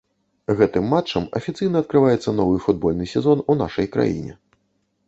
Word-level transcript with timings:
Гэтым 0.61 0.87
матчам 0.93 1.27
афіцыйна 1.39 1.77
адкрываецца 1.85 2.35
новы 2.41 2.57
футбольны 2.65 3.05
сезон 3.13 3.47
у 3.53 3.59
нашай 3.65 3.85
краіне. 3.99 4.33